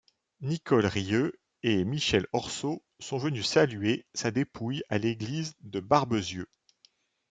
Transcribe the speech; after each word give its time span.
Nicole 0.39 0.87
Rieu 0.87 1.39
et 1.61 1.85
Michel 1.85 2.25
Orso 2.33 2.83
sont 2.99 3.19
venus 3.19 3.45
saluer 3.47 4.07
sa 4.15 4.31
dépouille 4.31 4.81
à 4.89 4.97
l'église 4.97 5.53
de 5.59 5.79
Barbezieux. 5.79 6.49